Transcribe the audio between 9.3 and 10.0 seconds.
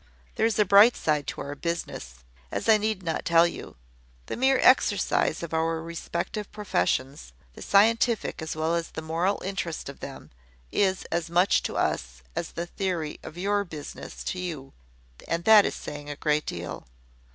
interest of